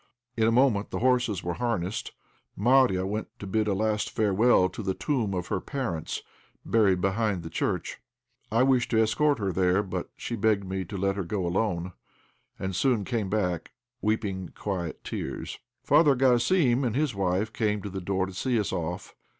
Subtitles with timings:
[0.35, 2.11] In a moment the horses were harnessed.
[2.55, 6.23] Marya went to bid a last farewell to the tomb of her parents,
[6.65, 7.99] buried behind the church.
[8.51, 11.93] I wished to escort her there, but she begged me to let her go alone,
[12.57, 15.59] and soon came back, weeping quiet tears.
[15.83, 19.13] Father Garasim and his wife came to the door to see us off.